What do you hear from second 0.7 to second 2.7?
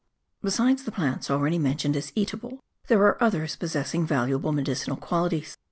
the plants already mentioned as eatable,